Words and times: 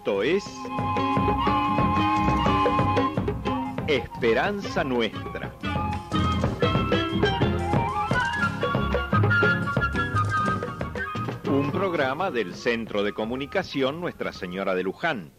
Esto 0.00 0.22
es 0.22 0.46
Esperanza 3.86 4.82
Nuestra. 4.82 5.54
Un 11.50 11.70
programa 11.70 12.30
del 12.30 12.54
Centro 12.54 13.02
de 13.02 13.12
Comunicación 13.12 14.00
Nuestra 14.00 14.32
Señora 14.32 14.74
de 14.74 14.84
Luján. 14.84 15.32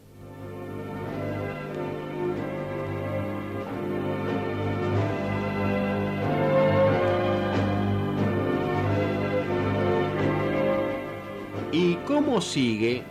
¿Y 11.71 11.95
cómo 12.05 12.41
sigue? 12.41 13.03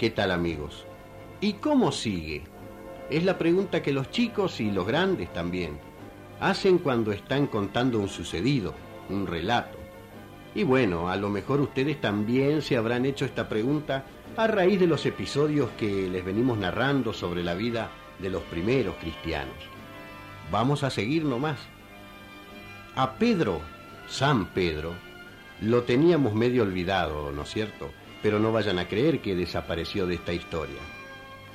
¿Qué 0.00 0.08
tal 0.08 0.30
amigos? 0.30 0.86
¿Y 1.42 1.52
cómo 1.52 1.92
sigue? 1.92 2.44
Es 3.10 3.22
la 3.22 3.36
pregunta 3.36 3.82
que 3.82 3.92
los 3.92 4.10
chicos 4.10 4.58
y 4.58 4.70
los 4.70 4.86
grandes 4.86 5.30
también 5.30 5.78
hacen 6.40 6.78
cuando 6.78 7.12
están 7.12 7.46
contando 7.46 7.98
un 7.98 8.08
sucedido, 8.08 8.72
un 9.10 9.26
relato. 9.26 9.76
Y 10.54 10.62
bueno, 10.62 11.10
a 11.10 11.16
lo 11.16 11.28
mejor 11.28 11.60
ustedes 11.60 12.00
también 12.00 12.62
se 12.62 12.78
habrán 12.78 13.04
hecho 13.04 13.26
esta 13.26 13.46
pregunta 13.46 14.06
a 14.38 14.46
raíz 14.46 14.80
de 14.80 14.86
los 14.86 15.04
episodios 15.04 15.68
que 15.78 16.08
les 16.08 16.24
venimos 16.24 16.56
narrando 16.56 17.12
sobre 17.12 17.42
la 17.42 17.52
vida 17.52 17.90
de 18.20 18.30
los 18.30 18.42
primeros 18.44 18.94
cristianos. 19.02 19.56
Vamos 20.50 20.82
a 20.82 20.88
seguir 20.88 21.26
nomás. 21.26 21.58
A 22.96 23.16
Pedro, 23.16 23.60
San 24.08 24.46
Pedro, 24.46 24.94
lo 25.60 25.82
teníamos 25.82 26.32
medio 26.32 26.62
olvidado, 26.62 27.32
¿no 27.32 27.42
es 27.42 27.50
cierto? 27.50 27.90
Pero 28.22 28.38
no 28.38 28.52
vayan 28.52 28.78
a 28.78 28.86
creer 28.86 29.20
que 29.20 29.34
desapareció 29.34 30.06
de 30.06 30.16
esta 30.16 30.32
historia. 30.32 30.80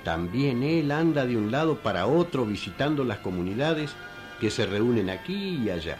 También 0.03 0.63
él 0.63 0.91
anda 0.91 1.25
de 1.25 1.35
un 1.35 1.52
lado 1.52 1.80
para 1.80 2.05
otro 2.05 2.45
visitando 2.45 3.03
las 3.03 3.19
comunidades 3.19 3.95
que 4.39 4.49
se 4.49 4.66
reúnen 4.66 5.09
aquí 5.09 5.61
y 5.63 5.69
allá. 5.69 5.97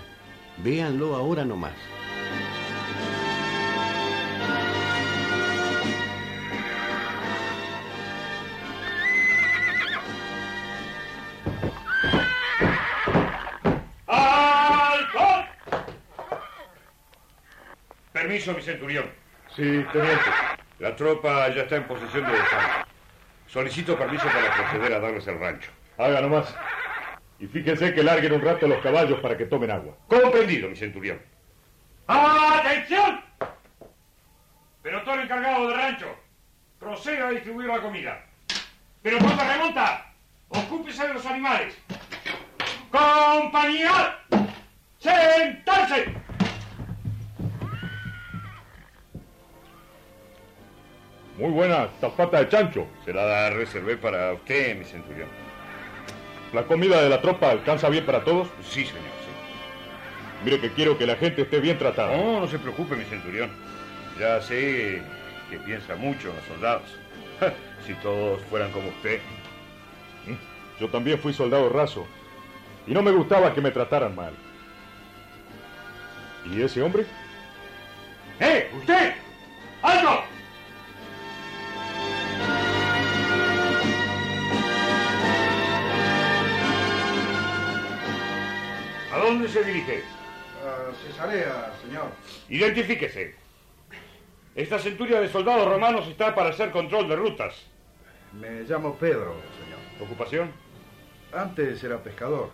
Véanlo 0.58 1.16
ahora 1.16 1.44
nomás. 1.44 1.74
¡Alto! 14.08 15.20
Permiso, 18.14 18.54
mi 18.54 18.62
centurión. 18.62 19.06
Sí, 19.56 19.64
teniente. 19.94 20.55
La 20.80 20.96
tropa 20.96 21.48
ya 21.50 21.64
está 21.64 21.78
en 21.78 21.88
posesión 21.88 22.26
de 22.26 22.38
Sancho. 22.38 22.88
Solicito 23.48 23.98
permiso 23.98 24.26
para 24.26 24.54
proceder 24.54 24.94
a 24.94 25.00
darles 25.00 25.26
el 25.28 25.40
rancho. 25.40 25.72
Haga 25.98 26.20
nomás. 26.20 26.54
Y 27.40 27.48
fíjense 27.48 27.94
que 27.94 28.04
larguen 28.04 28.34
un 28.34 28.42
rato 28.42 28.68
los 28.68 28.82
caballos 28.82 29.20
para 29.20 29.38
que 29.38 29.46
tomen 29.46 29.72
agua. 29.72 29.96
Comprendido, 30.08 30.68
mi 30.68 30.76
centurión. 30.76 31.22
¡Atención! 32.08 33.22
Pelotón 34.82 35.22
encargado 35.22 35.68
del 35.68 35.78
rancho. 35.78 36.16
Proceda 36.80 37.28
a 37.28 37.32
distribuir 37.32 37.68
la 37.68 37.80
comida. 37.80 38.26
Pero 39.02 39.18
cuando 39.20 39.44
remonta, 39.44 40.14
ocúpese 40.50 41.08
de 41.08 41.14
los 41.14 41.26
animales. 41.26 41.78
¡Compañía! 42.92 44.20
¡Sentarse! 45.00 46.25
Muy 51.38 51.52
buena 51.52 51.90
zapata 52.00 52.40
de 52.40 52.50
chancho. 52.50 52.88
Se 53.04 53.14
la 53.14 53.50
reservé 53.50 53.98
para 53.98 54.34
usted, 54.34 54.78
mi 54.78 54.86
centurión. 54.86 55.28
¿La 56.54 56.64
comida 56.64 57.02
de 57.02 57.10
la 57.10 57.22
tropa 57.22 57.50
alcanza 57.50 57.90
bien 57.90 58.06
para 58.06 58.24
todos? 58.24 58.48
Sí, 58.62 58.86
señor, 58.86 59.04
sí. 59.04 60.46
Mire 60.46 60.62
que 60.62 60.72
quiero 60.72 60.98
que 60.98 61.06
la 61.06 61.18
gente 61.18 61.42
esté 61.42 61.60
bien 61.60 61.78
tratada. 61.78 62.16
No, 62.16 62.40
no 62.40 62.48
se 62.48 62.58
preocupe, 62.58 62.96
mi 62.96 63.04
centurión. 63.04 63.52
Ya 64.18 64.42
sé 64.42 65.02
que 65.50 65.58
piensa 65.58 65.96
mucho 65.96 66.30
en 66.30 66.36
los 66.38 66.46
soldados. 66.46 66.98
si 67.86 67.94
todos 67.96 68.42
fueran 68.44 68.72
como 68.72 68.88
usted. 68.90 69.20
Yo 70.80 70.90
también 70.90 71.20
fui 71.20 71.34
soldado 71.34 71.70
raso. 71.70 72.08
Y 72.88 72.94
no 72.94 73.02
me 73.02 73.12
gustaba 73.12 73.54
que 73.54 73.62
me 73.62 73.72
trataran 73.72 74.16
mal. 74.16 74.34
¿Y 76.46 76.62
ese 76.62 76.82
hombre? 76.82 77.06
¡Eh! 78.40 78.70
¡Usted! 78.78 79.14
¡Alto! 79.82 80.25
Dónde 89.26 89.50
se 89.50 89.64
dirige? 89.64 90.04
A 90.64 90.94
Cesarea, 91.04 91.74
señor. 91.82 92.12
Identifíquese. 92.50 93.36
Esta 94.56 94.80
centuria 94.80 95.20
de 95.20 95.30
soldados 95.30 95.68
romanos 95.68 96.08
está 96.08 96.34
para 96.34 96.50
hacer 96.50 96.72
control 96.72 97.10
de 97.10 97.16
rutas. 97.16 97.56
Me 98.34 98.62
llamo 98.64 98.96
Pedro, 98.96 99.36
señor. 99.62 99.80
¿Ocupación? 100.00 100.52
Antes 101.34 101.84
era 101.84 102.02
pescador. 102.02 102.52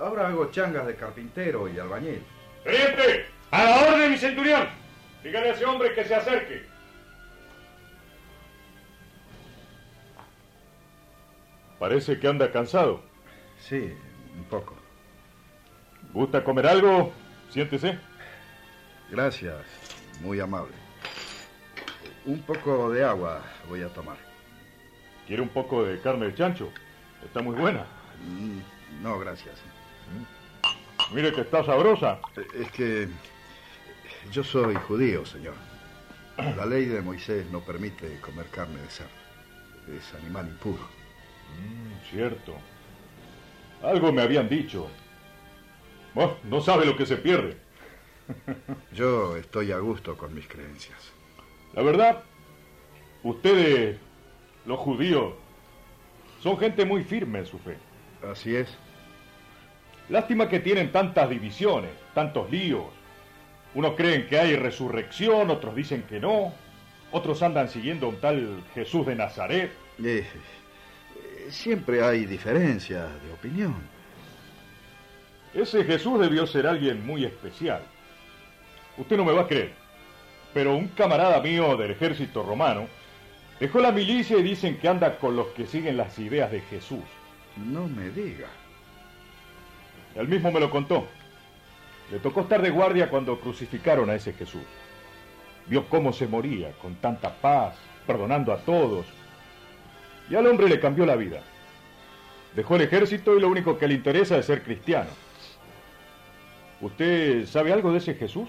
Ahora 0.00 0.28
hago 0.28 0.50
changas 0.50 0.86
de 0.86 0.94
carpintero 0.94 1.68
y 1.68 1.78
albañil. 1.78 2.22
¡Teniente! 2.62 3.26
¡A 3.50 3.64
la 3.64 3.88
orden, 3.88 4.10
mi 4.10 4.18
centurión! 4.18 4.68
Dígale 5.22 5.50
a 5.50 5.52
ese 5.52 5.64
hombre 5.64 5.94
que 5.94 6.04
se 6.04 6.14
acerque. 6.14 6.66
Parece 11.78 12.18
que 12.18 12.28
anda 12.28 12.50
cansado. 12.50 13.02
Sí, 13.58 13.94
un 14.36 14.44
poco. 14.44 14.83
¿Gusta 16.14 16.42
comer 16.44 16.66
algo? 16.66 17.12
Siéntese. 17.50 17.98
Gracias, 19.10 19.56
muy 20.22 20.38
amable. 20.40 20.72
Un 22.24 22.40
poco 22.42 22.90
de 22.90 23.04
agua 23.04 23.42
voy 23.68 23.82
a 23.82 23.88
tomar. 23.88 24.16
¿Quiere 25.26 25.42
un 25.42 25.48
poco 25.48 25.84
de 25.84 26.00
carne 26.00 26.26
de 26.26 26.34
chancho? 26.34 26.70
Está 27.24 27.42
muy 27.42 27.56
buena. 27.56 27.84
Mm, 28.26 29.02
No, 29.02 29.18
gracias. 29.18 29.56
Mire 31.12 31.32
que 31.32 31.40
está 31.42 31.64
sabrosa. 31.64 32.20
Eh, 32.36 32.46
Es 32.62 32.70
que 32.70 33.08
yo 34.30 34.44
soy 34.44 34.74
judío, 34.76 35.26
señor. 35.26 35.54
La 36.56 36.64
ley 36.64 36.86
de 36.86 37.02
Moisés 37.02 37.46
no 37.50 37.60
permite 37.60 38.20
comer 38.20 38.46
carne 38.46 38.80
de 38.80 38.88
cerdo. 38.88 39.10
Es 39.98 40.14
animal 40.14 40.46
impuro. 40.46 40.82
Mm, 41.60 42.08
cierto. 42.10 42.54
Algo 43.82 44.12
me 44.12 44.22
habían 44.22 44.48
dicho. 44.48 44.88
Bueno, 46.14 46.36
no 46.44 46.60
sabe 46.60 46.86
lo 46.86 46.96
que 46.96 47.06
se 47.06 47.16
pierde. 47.16 47.56
Yo 48.92 49.36
estoy 49.36 49.72
a 49.72 49.78
gusto 49.78 50.16
con 50.16 50.34
mis 50.34 50.46
creencias. 50.46 51.12
La 51.74 51.82
verdad, 51.82 52.22
ustedes, 53.22 53.98
los 54.64 54.78
judíos, 54.78 55.34
son 56.40 56.58
gente 56.58 56.84
muy 56.84 57.02
firme 57.02 57.40
en 57.40 57.46
su 57.46 57.58
fe. 57.58 57.76
Así 58.30 58.54
es. 58.54 58.68
Lástima 60.08 60.48
que 60.48 60.60
tienen 60.60 60.92
tantas 60.92 61.28
divisiones, 61.28 61.90
tantos 62.14 62.50
líos. 62.50 62.84
Unos 63.74 63.94
creen 63.96 64.26
que 64.28 64.38
hay 64.38 64.54
resurrección, 64.54 65.50
otros 65.50 65.74
dicen 65.74 66.02
que 66.02 66.20
no. 66.20 66.52
Otros 67.10 67.42
andan 67.42 67.68
siguiendo 67.68 68.06
a 68.06 68.08
un 68.10 68.16
tal 68.16 68.62
Jesús 68.74 69.06
de 69.06 69.16
Nazaret. 69.16 69.72
Eh, 70.02 70.26
siempre 71.48 72.02
hay 72.04 72.26
diferencias 72.26 73.08
de 73.22 73.32
opinión. 73.32 73.93
Ese 75.54 75.84
Jesús 75.84 76.18
debió 76.18 76.46
ser 76.46 76.66
alguien 76.66 77.06
muy 77.06 77.24
especial. 77.24 77.82
Usted 78.96 79.16
no 79.16 79.24
me 79.24 79.32
va 79.32 79.42
a 79.42 79.46
creer, 79.46 79.72
pero 80.52 80.76
un 80.76 80.88
camarada 80.88 81.40
mío 81.40 81.76
del 81.76 81.92
ejército 81.92 82.42
romano 82.42 82.88
dejó 83.60 83.78
la 83.80 83.92
milicia 83.92 84.36
y 84.36 84.42
dicen 84.42 84.78
que 84.78 84.88
anda 84.88 85.18
con 85.18 85.36
los 85.36 85.48
que 85.48 85.66
siguen 85.66 85.96
las 85.96 86.18
ideas 86.18 86.50
de 86.50 86.60
Jesús. 86.60 87.04
No 87.56 87.86
me 87.86 88.10
diga. 88.10 88.48
Él 90.16 90.26
mismo 90.26 90.50
me 90.50 90.60
lo 90.60 90.70
contó. 90.70 91.06
Le 92.10 92.18
tocó 92.18 92.42
estar 92.42 92.60
de 92.60 92.70
guardia 92.70 93.08
cuando 93.08 93.38
crucificaron 93.38 94.10
a 94.10 94.16
ese 94.16 94.32
Jesús. 94.32 94.62
Vio 95.66 95.88
cómo 95.88 96.12
se 96.12 96.26
moría 96.26 96.72
con 96.72 96.96
tanta 96.96 97.32
paz, 97.32 97.76
perdonando 98.06 98.52
a 98.52 98.58
todos. 98.58 99.06
Y 100.28 100.34
al 100.34 100.46
hombre 100.48 100.68
le 100.68 100.80
cambió 100.80 101.06
la 101.06 101.16
vida. 101.16 101.42
Dejó 102.54 102.76
el 102.76 102.82
ejército 102.82 103.36
y 103.36 103.40
lo 103.40 103.48
único 103.48 103.78
que 103.78 103.88
le 103.88 103.94
interesa 103.94 104.36
es 104.36 104.46
ser 104.46 104.62
cristiano. 104.62 105.10
¿Usted 106.80 107.46
sabe 107.46 107.72
algo 107.72 107.92
de 107.92 107.98
ese 107.98 108.14
Jesús? 108.14 108.48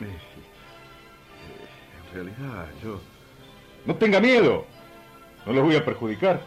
Eh, 0.00 0.18
En 2.08 2.14
realidad, 2.14 2.66
yo... 2.82 3.00
No 3.86 3.94
tenga 3.96 4.20
miedo. 4.20 4.66
No 5.46 5.52
los 5.52 5.64
voy 5.64 5.76
a 5.76 5.84
perjudicar. 5.84 6.40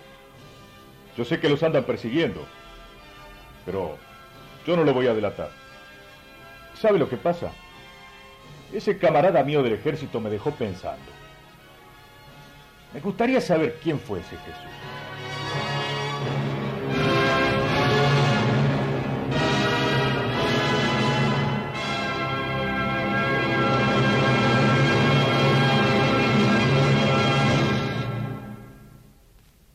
Yo 1.18 1.26
sé 1.26 1.40
que 1.40 1.50
los 1.50 1.64
andan 1.64 1.84
persiguiendo. 1.84 2.46
Pero 3.66 3.98
yo 4.68 4.76
no 4.76 4.84
lo 4.84 4.94
voy 4.94 5.08
a 5.08 5.14
delatar. 5.14 5.50
¿Sabe 6.80 7.00
lo 7.00 7.10
que 7.10 7.18
pasa? 7.18 7.52
Ese 8.72 8.98
camarada 8.98 9.44
mío 9.44 9.64
del 9.64 9.74
ejército 9.74 10.20
me 10.20 10.30
dejó 10.30 10.52
pensando. 10.52 11.12
Me 12.94 13.00
gustaría 13.00 13.42
saber 13.42 13.80
quién 13.82 14.00
fue 14.00 14.20
ese 14.20 14.38
Jesús. 14.38 14.72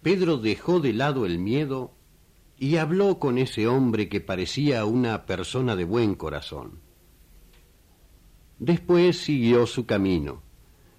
Pedro 0.03 0.39
dejó 0.39 0.81
de 0.81 0.93
lado 0.93 1.27
el 1.27 1.39
miedo 1.39 1.93
y 2.56 2.77
habló 2.77 3.19
con 3.19 3.39
ese 3.39 3.67
hombre 3.67 4.09
que 4.09 4.21
parecía 4.21 4.85
una 4.85 5.27
persona 5.27 5.77
de 5.77 5.85
buen 5.85 6.15
corazón. 6.15 6.81
Después 8.59 9.19
siguió 9.19 9.67
su 9.67 9.87
camino. 9.87 10.43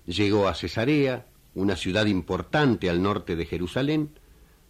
Llegó 0.06 0.48
a 0.48 0.56
Cesarea, 0.56 1.28
una 1.56 1.76
ciudad 1.76 2.06
importante 2.06 2.90
al 2.90 3.02
norte 3.02 3.36
de 3.36 3.46
Jerusalén, 3.46 4.18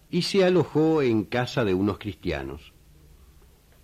y 0.09 0.23
se 0.23 0.43
alojó 0.43 1.03
en 1.03 1.23
casa 1.23 1.63
de 1.63 1.73
unos 1.73 1.99
cristianos. 1.99 2.73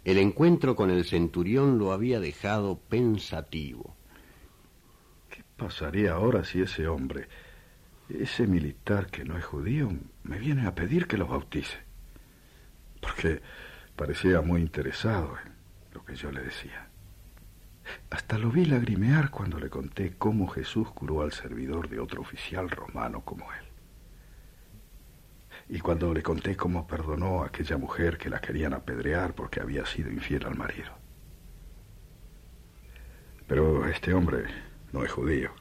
El 0.03 0.17
encuentro 0.17 0.75
con 0.75 0.89
el 0.89 1.05
centurión 1.05 1.77
lo 1.77 1.91
había 1.91 2.19
dejado 2.19 2.79
pensativo. 2.79 3.95
¿Qué 5.29 5.43
pasaría 5.57 6.13
ahora 6.13 6.43
si 6.43 6.61
ese 6.61 6.87
hombre, 6.87 7.27
ese 8.09 8.47
militar 8.47 9.07
que 9.07 9.23
no 9.23 9.37
es 9.37 9.45
judío, 9.45 9.89
me 10.25 10.39
viene 10.39 10.65
a 10.65 10.75
pedir 10.75 11.07
que 11.07 11.17
lo 11.17 11.27
bautice? 11.27 11.77
Porque 12.99 13.41
parecía 13.95 14.41
muy 14.41 14.61
interesado 14.61 15.37
en 15.45 15.53
lo 15.93 16.03
que 16.03 16.15
yo 16.15 16.31
le 16.31 16.41
decía. 16.41 16.89
Hasta 18.09 18.39
lo 18.39 18.49
vi 18.49 18.65
lagrimear 18.65 19.29
cuando 19.29 19.59
le 19.59 19.69
conté 19.69 20.15
cómo 20.17 20.47
Jesús 20.47 20.89
curó 20.91 21.21
al 21.21 21.31
servidor 21.31 21.89
de 21.89 21.99
otro 21.99 22.21
oficial 22.21 22.69
romano 22.69 23.21
como 23.21 23.51
él. 23.53 23.65
Y 25.69 25.79
cuando 25.79 26.13
le 26.13 26.23
conté 26.23 26.55
cómo 26.55 26.87
perdonó 26.87 27.43
a 27.43 27.47
aquella 27.47 27.77
mujer 27.77 28.17
que 28.17 28.29
la 28.29 28.41
querían 28.41 28.73
apedrear 28.73 29.33
porque 29.35 29.61
había 29.61 29.85
sido 29.85 30.11
infiel 30.11 30.45
al 30.45 30.55
marido. 30.55 30.91
Pero 33.47 33.85
este 33.87 34.13
hombre 34.13 34.45
no 34.91 35.03
es 35.03 35.11
judío, 35.11 35.51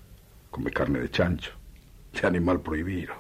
come 0.50 0.70
carne 0.70 1.00
de 1.00 1.10
chancho, 1.10 1.52
de 2.12 2.26
animal 2.26 2.62
prohibido. 2.62 3.14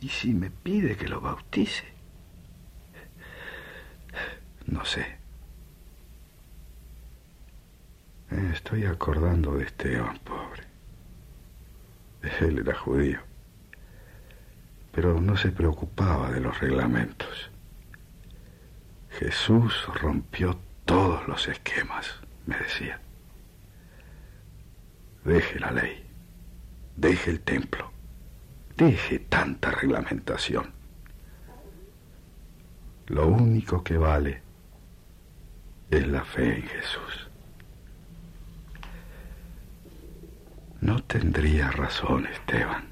¿Y 0.00 0.08
si 0.08 0.32
me 0.32 0.50
pide 0.50 0.96
que 0.96 1.08
lo 1.08 1.20
bautice? 1.20 1.84
No 4.66 4.84
sé. 4.84 5.18
Me 8.30 8.52
estoy 8.52 8.84
acordando 8.86 9.54
de 9.56 9.64
Esteban, 9.64 10.18
pobre. 10.18 10.64
Él 12.40 12.58
era 12.58 12.74
judío, 12.74 13.18
pero 14.92 15.20
no 15.20 15.36
se 15.36 15.50
preocupaba 15.50 16.30
de 16.30 16.40
los 16.40 16.58
reglamentos. 16.60 17.50
Jesús 19.10 19.86
rompió 20.00 20.58
todos 20.84 21.26
los 21.28 21.48
esquemas, 21.48 22.20
me 22.46 22.56
decía. 22.56 23.00
Deje 25.24 25.58
la 25.58 25.70
ley, 25.70 26.06
deje 26.96 27.30
el 27.30 27.40
templo, 27.40 27.90
deje 28.76 29.18
tanta 29.18 29.70
reglamentación. 29.70 30.72
Lo 33.06 33.26
único 33.26 33.82
que 33.82 33.98
vale 33.98 34.42
es 35.90 36.06
la 36.06 36.24
fe 36.24 36.56
en 36.56 36.62
Jesús. 36.62 37.28
No 40.80 41.02
tendría 41.02 41.70
razón, 41.70 42.26
Esteban. 42.26 42.84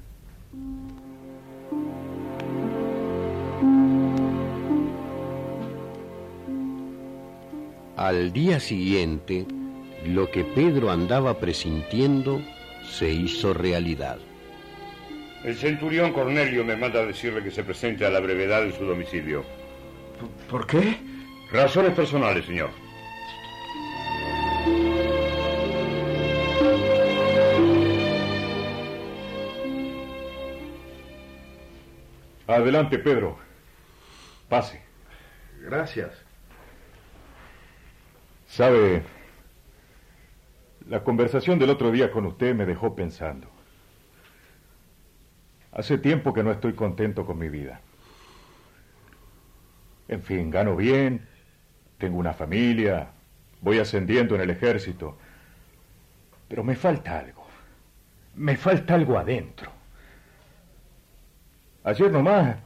Al 7.95 8.31
día 8.31 8.59
siguiente, 8.59 9.45
lo 10.05 10.31
que 10.31 10.45
Pedro 10.45 10.89
andaba 10.91 11.39
presintiendo 11.39 12.41
se 12.89 13.11
hizo 13.11 13.53
realidad. 13.53 14.19
El 15.43 15.55
centurión 15.55 16.11
Cornelio 16.11 16.65
me 16.65 16.75
manda 16.75 16.99
a 16.99 17.05
decirle 17.05 17.41
que 17.43 17.51
se 17.51 17.63
presente 17.63 18.05
a 18.05 18.09
la 18.09 18.19
brevedad 18.19 18.61
de 18.61 18.73
su 18.73 18.83
domicilio. 18.83 19.45
¿Por 20.49 20.67
qué? 20.67 20.97
Razones 21.51 21.93
personales, 21.93 22.45
señor. 22.45 22.69
Adelante, 32.47 32.99
Pedro. 32.99 33.37
Pase. 34.49 34.81
Gracias. 35.61 36.11
Sabe, 38.47 39.03
la 40.87 41.03
conversación 41.03 41.59
del 41.59 41.69
otro 41.69 41.91
día 41.91 42.11
con 42.11 42.25
usted 42.25 42.55
me 42.55 42.65
dejó 42.65 42.95
pensando. 42.95 43.58
Hace 45.71 45.97
tiempo 45.97 46.33
que 46.33 46.43
no 46.43 46.51
estoy 46.51 46.73
contento 46.73 47.25
con 47.25 47.37
mi 47.37 47.49
vida. 47.49 47.81
En 50.07 50.23
fin, 50.23 50.49
gano 50.49 50.75
bien, 50.75 51.27
tengo 51.99 52.17
una 52.17 52.33
familia, 52.33 53.09
voy 53.61 53.79
ascendiendo 53.79 54.35
en 54.35 54.41
el 54.41 54.49
ejército, 54.49 55.17
pero 56.47 56.63
me 56.63 56.75
falta 56.75 57.19
algo. 57.19 57.45
Me 58.35 58.57
falta 58.57 58.95
algo 58.95 59.17
adentro. 59.17 59.71
Ayer 61.83 62.11
nomás 62.11 62.57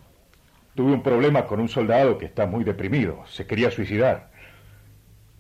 tuve 0.76 0.94
un 0.94 1.04
problema 1.04 1.46
con 1.46 1.60
un 1.60 1.70
soldado 1.70 2.18
que 2.18 2.26
está 2.26 2.46
muy 2.46 2.64
deprimido, 2.64 3.26
se 3.28 3.46
quería 3.46 3.72
suicidar. 3.72 4.32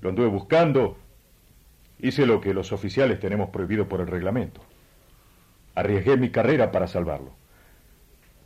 Lo 0.02 0.10
anduve 0.10 0.28
buscando, 0.28 0.98
hice 2.00 2.26
lo 2.26 2.42
que 2.42 2.54
los 2.54 2.72
oficiales 2.72 3.20
tenemos 3.20 3.50
prohibido 3.50 3.88
por 3.88 4.02
el 4.02 4.08
reglamento. 4.08 4.62
Arriesgué 5.76 6.18
mi 6.18 6.30
carrera 6.30 6.72
para 6.72 6.88
salvarlo, 6.88 7.34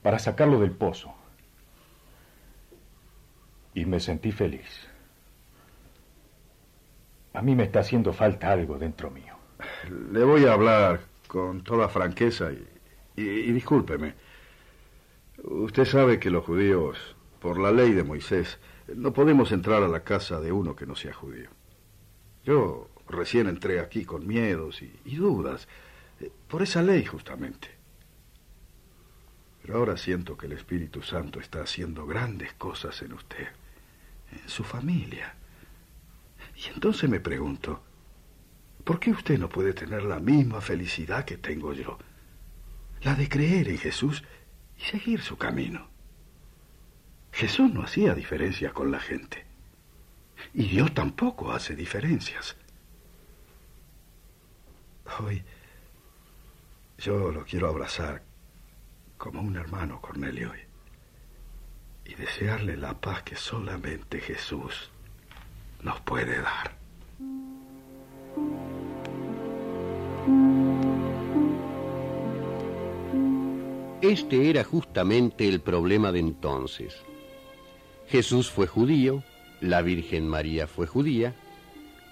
para 0.08 0.20
sacarlo 0.20 0.58
del 0.62 0.72
pozo. 0.72 1.14
Y 3.74 3.84
me 3.84 4.00
sentí 4.00 4.32
feliz. 4.32 4.88
A 7.34 7.42
mí 7.42 7.56
me 7.56 7.64
está 7.64 7.82
haciendo 7.82 8.14
falta 8.14 8.54
algo 8.54 8.78
dentro 8.78 9.12
mío. 9.12 9.36
Le 10.14 10.24
voy 10.24 10.46
a 10.46 10.54
hablar 10.54 11.02
con 11.28 11.62
toda 11.62 11.90
franqueza 11.90 12.54
y, 12.54 12.66
y, 13.18 13.52
discúlpeme. 13.52 14.14
Usted 15.44 15.84
sabe 15.84 16.22
que 16.22 16.30
los 16.30 16.46
judíos, 16.46 17.18
por 17.42 17.60
la 17.60 17.74
ley 17.74 17.92
de 17.92 18.06
Moisés, 18.06 18.60
no 18.96 19.12
podemos 19.12 19.52
entrar 19.52 19.84
a 19.84 19.90
la 19.90 20.06
casa 20.06 20.40
de 20.40 20.54
uno 20.54 20.74
que 20.74 20.86
no 20.86 20.96
sea 20.96 21.12
judío. 21.12 21.50
Yo 22.46 22.88
recién 23.10 23.50
entré 23.50 23.82
aquí 23.82 24.06
con 24.06 24.26
miedos 24.26 24.82
y, 24.82 25.02
y 25.04 25.18
dudas, 25.18 25.68
eh, 26.22 26.32
por 26.48 26.62
esa 26.62 26.82
ley 26.82 27.04
justamente. 27.04 27.77
Pero 29.68 29.80
ahora 29.80 29.98
siento 29.98 30.38
que 30.38 30.46
el 30.46 30.54
Espíritu 30.54 31.02
Santo 31.02 31.42
está 31.42 31.62
haciendo 31.62 32.08
grandes 32.08 32.54
cosas 32.54 33.02
en 33.02 33.12
usted, 33.12 33.50
en 34.32 34.48
su 34.48 34.64
familia. 34.64 35.36
Y 36.56 36.70
entonces 36.74 37.10
me 37.10 37.20
pregunto, 37.20 37.84
¿por 38.86 38.98
qué 38.98 39.12
usted 39.12 39.38
no 39.38 39.50
puede 39.50 39.74
tener 39.74 40.04
la 40.04 40.22
misma 40.22 40.62
felicidad 40.62 41.26
que 41.26 41.36
tengo 41.36 41.74
yo? 41.74 42.00
La 43.02 43.14
de 43.16 43.28
creer 43.28 43.68
en 43.68 43.78
Jesús 43.78 44.24
y 44.78 44.84
seguir 44.84 45.22
su 45.22 45.38
camino. 45.38 45.90
Jesús 47.34 47.70
no 47.70 47.82
hacía 47.82 48.16
diferencias 48.16 48.72
con 48.72 48.90
la 48.90 49.02
gente. 49.02 49.44
Y 50.54 50.70
Dios 50.70 50.94
tampoco 50.94 51.52
hace 51.52 51.76
diferencias. 51.76 52.56
Hoy 55.20 55.44
yo 57.00 57.34
lo 57.34 57.44
quiero 57.44 57.68
abrazar 57.68 58.27
como 59.18 59.42
un 59.42 59.56
hermano, 59.56 60.00
Cornelio, 60.02 60.52
y, 62.06 62.14
desearle 62.16 62.78
la 62.78 63.00
paz 63.00 63.24
que 63.24 63.36
solamente 63.36 64.20
Jesús 64.20 64.90
nos 65.82 66.00
puede 66.02 66.42
dar. 66.42 66.76
Este 74.02 74.50
era 74.50 74.64
justamente 74.64 75.48
el 75.48 75.60
problema 75.60 76.12
de 76.12 76.20
entonces. 76.20 76.96
Jesús 78.08 78.50
fue 78.50 78.68
judío, 78.68 79.24
la 79.60 79.82
Virgen 79.82 80.28
María 80.28 80.66
fue 80.66 80.88
judía, 80.88 81.36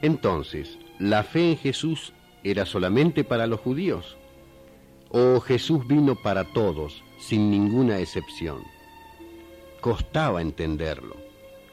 entonces, 0.02 0.78
¿la 1.00 1.24
fe 1.24 1.52
en 1.52 1.58
Jesús 1.58 2.14
era 2.44 2.66
solamente 2.66 3.24
para 3.24 3.48
los 3.48 3.62
judíos? 3.62 4.18
¿O 5.18 5.40
Jesús 5.40 5.88
vino 5.88 6.14
para 6.16 6.44
todos, 6.44 7.02
sin 7.18 7.50
ninguna 7.50 8.00
excepción? 8.00 8.64
Costaba 9.80 10.42
entenderlo, 10.42 11.16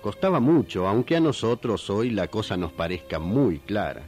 costaba 0.01 0.39
mucho, 0.39 0.87
aunque 0.87 1.17
a 1.17 1.21
nosotros 1.21 1.91
hoy 1.91 2.11
la 2.11 2.29
cosa 2.29 2.57
nos 2.57 2.71
parezca 2.71 3.19
muy 3.19 3.59
clara. 3.59 4.05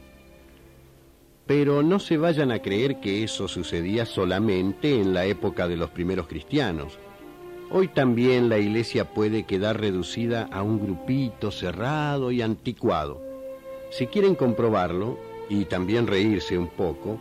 Pero 1.45 1.83
no 1.83 1.99
se 1.99 2.15
vayan 2.15 2.49
a 2.49 2.59
creer 2.59 3.01
que 3.01 3.25
eso 3.25 3.49
sucedía 3.49 4.05
solamente 4.05 5.01
en 5.01 5.13
la 5.13 5.25
época 5.25 5.67
de 5.67 5.75
los 5.75 5.89
primeros 5.89 6.27
cristianos. 6.27 6.97
Hoy 7.69 7.89
también 7.89 8.47
la 8.47 8.57
iglesia 8.57 9.11
puede 9.13 9.43
quedar 9.43 9.81
reducida 9.81 10.47
a 10.49 10.63
un 10.63 10.79
grupito 10.79 11.51
cerrado 11.51 12.31
y 12.31 12.41
anticuado. 12.41 13.21
Si 13.91 14.07
quieren 14.07 14.35
comprobarlo, 14.35 15.19
y 15.49 15.65
también 15.65 16.07
reírse 16.07 16.57
un 16.57 16.69
poco, 16.69 17.19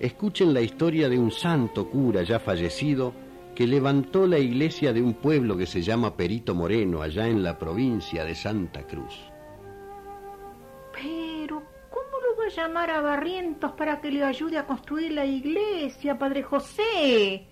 escuchen 0.00 0.52
la 0.52 0.62
historia 0.62 1.08
de 1.08 1.18
un 1.18 1.30
santo 1.30 1.88
cura 1.88 2.22
ya 2.22 2.40
fallecido 2.40 3.12
que 3.54 3.66
levantó 3.66 4.26
la 4.26 4.38
iglesia 4.38 4.92
de 4.92 5.02
un 5.02 5.14
pueblo 5.14 5.56
que 5.56 5.66
se 5.66 5.82
llama 5.82 6.16
Perito 6.16 6.54
Moreno, 6.54 7.02
allá 7.02 7.26
en 7.26 7.42
la 7.42 7.58
provincia 7.58 8.24
de 8.24 8.34
Santa 8.34 8.86
Cruz. 8.86 9.14
Pero, 10.94 11.62
¿cómo 11.90 12.20
lo 12.26 12.40
va 12.40 12.46
a 12.46 12.48
llamar 12.48 12.90
a 12.90 13.00
Barrientos 13.02 13.72
para 13.72 14.00
que 14.00 14.10
le 14.10 14.24
ayude 14.24 14.56
a 14.56 14.66
construir 14.66 15.12
la 15.12 15.26
iglesia, 15.26 16.18
Padre 16.18 16.42
José? 16.42 17.46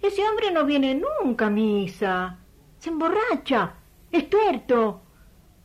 Ese 0.00 0.22
hombre 0.28 0.50
no 0.52 0.64
viene 0.64 0.94
nunca 0.94 1.46
a 1.46 1.50
misa. 1.50 2.38
Se 2.78 2.90
emborracha. 2.90 3.74
Es 4.12 4.30
tuerto. 4.30 5.02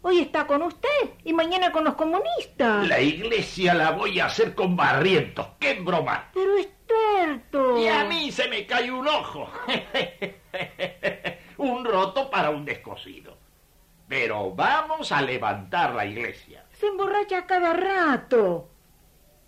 Hoy 0.02 0.20
está 0.20 0.46
con 0.46 0.62
usted 0.62 0.88
y 1.24 1.34
mañana 1.34 1.72
con 1.72 1.84
los 1.84 1.96
comunistas. 1.96 2.88
La 2.88 3.02
iglesia 3.02 3.74
la 3.74 3.92
voy 3.92 4.20
a 4.20 4.28
hacer 4.28 4.54
con 4.54 4.76
barrientos. 4.76 5.48
¡Qué 5.76 5.82
broma! 5.82 6.30
Pero 6.34 6.58
es 6.58 6.70
tuerto. 6.88 7.78
Y 7.78 7.88
a 7.88 8.06
mí 8.06 8.32
se 8.32 8.48
me 8.48 8.66
cae 8.66 8.90
un 8.90 9.06
ojo. 9.08 9.50
un 11.58 11.84
roto 11.84 12.30
para 12.30 12.50
un 12.50 12.64
descosido. 12.64 13.38
Pero 14.08 14.52
vamos 14.52 15.12
a 15.12 15.22
levantar 15.22 15.94
la 15.94 16.06
iglesia. 16.06 16.64
Se 16.72 16.88
emborracha 16.88 17.46
cada 17.46 17.74
rato. 17.74 18.70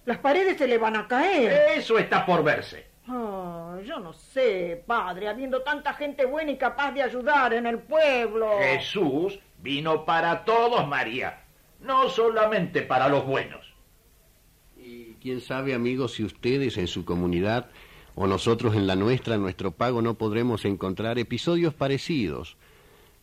Las 0.05 0.17
paredes 0.17 0.57
se 0.57 0.67
le 0.67 0.77
van 0.77 0.97
a 0.97 1.07
caer. 1.07 1.77
Eso 1.77 1.97
está 1.97 2.25
por 2.25 2.43
verse. 2.43 2.87
Oh, 3.09 3.77
yo 3.85 3.99
no 3.99 4.11
sé, 4.11 4.83
padre, 4.85 5.29
habiendo 5.29 5.61
tanta 5.61 5.93
gente 5.93 6.25
buena 6.25 6.51
y 6.51 6.57
capaz 6.57 6.91
de 6.91 7.03
ayudar 7.03 7.53
en 7.53 7.65
el 7.67 7.79
pueblo. 7.79 8.57
Jesús 8.59 9.39
vino 9.59 10.03
para 10.03 10.43
todos, 10.43 10.85
María, 10.87 11.43
no 11.79 12.09
solamente 12.09 12.81
para 12.81 13.07
los 13.07 13.25
buenos. 13.25 13.76
Quién 15.21 15.41
sabe, 15.41 15.73
amigos, 15.73 16.13
si 16.13 16.23
ustedes 16.23 16.77
en 16.77 16.87
su 16.87 17.03
comunidad 17.03 17.69
o 18.13 18.27
nosotros 18.27 18.75
en 18.75 18.85
la 18.85 18.95
nuestra, 18.95 19.35
en 19.35 19.41
nuestro 19.41 19.71
pago, 19.71 20.01
no 20.01 20.15
podremos 20.15 20.63
encontrar 20.63 21.17
episodios 21.17 21.73
parecidos. 21.73 22.55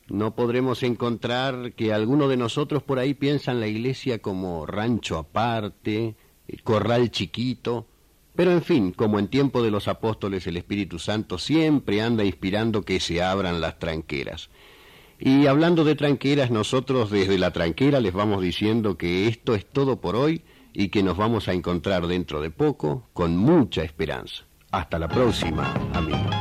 No 0.08 0.34
podremos 0.34 0.82
encontrar 0.82 1.72
que 1.74 1.92
alguno 1.92 2.26
de 2.26 2.36
nosotros 2.36 2.82
por 2.82 2.98
ahí 2.98 3.14
piensan 3.14 3.60
la 3.60 3.68
iglesia 3.68 4.20
como 4.20 4.66
rancho 4.66 5.18
aparte, 5.18 6.16
corral 6.64 7.10
chiquito, 7.12 7.86
pero 8.34 8.50
en 8.50 8.62
fin, 8.62 8.90
como 8.90 9.20
en 9.20 9.28
tiempo 9.28 9.62
de 9.62 9.70
los 9.70 9.86
apóstoles 9.86 10.46
el 10.48 10.56
Espíritu 10.56 10.98
Santo 10.98 11.38
siempre 11.38 12.02
anda 12.02 12.24
inspirando 12.24 12.82
que 12.82 12.98
se 12.98 13.22
abran 13.22 13.60
las 13.60 13.78
tranqueras. 13.78 14.50
Y 15.20 15.46
hablando 15.46 15.84
de 15.84 15.94
tranqueras, 15.94 16.50
nosotros 16.50 17.10
desde 17.10 17.38
la 17.38 17.52
tranquera 17.52 18.00
les 18.00 18.12
vamos 18.12 18.42
diciendo 18.42 18.98
que 18.98 19.28
esto 19.28 19.54
es 19.54 19.64
todo 19.64 20.00
por 20.00 20.16
hoy 20.16 20.42
y 20.74 20.88
que 20.88 21.02
nos 21.02 21.16
vamos 21.16 21.48
a 21.48 21.54
encontrar 21.54 22.06
dentro 22.06 22.42
de 22.42 22.50
poco 22.50 23.08
con 23.14 23.36
mucha 23.36 23.82
esperanza. 23.82 24.44
Hasta 24.70 24.98
la 24.98 25.08
próxima, 25.08 25.72
amigos. 25.94 26.34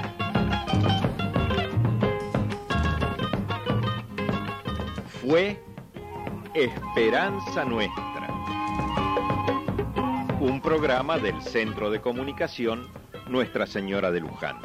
Fue 5.21 5.57
Esperanza 6.53 7.63
Nuestra 7.63 8.13
un 10.43 10.59
programa 10.59 11.17
del 11.17 11.41
Centro 11.41 11.89
de 11.89 12.01
Comunicación 12.01 12.89
Nuestra 13.29 13.65
Señora 13.65 14.11
de 14.11 14.19
Luján. 14.19 14.57